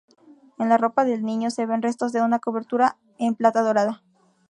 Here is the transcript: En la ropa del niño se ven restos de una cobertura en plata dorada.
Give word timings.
En 0.57 0.67
la 0.67 0.77
ropa 0.79 1.05
del 1.05 1.21
niño 1.23 1.51
se 1.51 1.67
ven 1.67 1.83
restos 1.83 2.11
de 2.11 2.23
una 2.23 2.39
cobertura 2.39 2.97
en 3.19 3.35
plata 3.35 3.61
dorada. 3.61 4.01